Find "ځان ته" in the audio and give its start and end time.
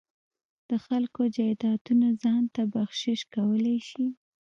2.23-2.61